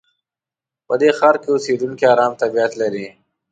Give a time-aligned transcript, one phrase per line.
[0.87, 3.07] په دې ښار کې اوسېدونکي ارام طبیعت لري.